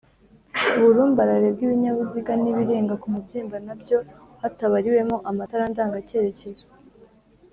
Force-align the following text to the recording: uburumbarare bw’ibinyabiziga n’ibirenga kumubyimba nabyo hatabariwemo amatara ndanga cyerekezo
uburumbarare 0.77 1.47
bw’ibinyabiziga 1.55 2.31
n’ibirenga 2.41 2.93
kumubyimba 3.01 3.57
nabyo 3.65 3.97
hatabariwemo 4.41 5.15
amatara 5.29 5.63
ndanga 5.71 5.97
cyerekezo 6.07 6.65